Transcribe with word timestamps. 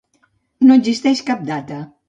No 0.69 0.79
existeix 0.81 1.23
cap 1.31 1.47
data. 1.53 1.83